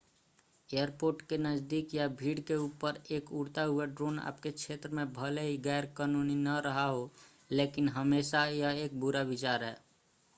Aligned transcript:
airport 0.69 1.21
के 1.29 1.37
नज़दीक 1.37 1.93
या 1.93 2.07
भीड़ 2.21 2.39
के 2.39 2.55
ऊपर 2.57 2.97
एक 3.11 3.31
उड़ता 3.33 3.63
हुआ 3.63 3.85
ड्रोन 3.91 4.17
आपके 4.21 4.51
क्षेत्र 4.51 4.89
में 4.91 5.13
भले 5.13 5.41
ही 5.41 5.57
गैर-कानूनी 5.67 6.35
न 6.37 6.55
रहा 6.65 6.85
हो 6.85 7.09
लेकिन 7.51 7.89
हमेशा 7.89 8.45
यह 8.47 8.83
एक 8.85 8.99
बुरा 8.99 9.21
विचार 9.31 9.63
है 9.63 9.75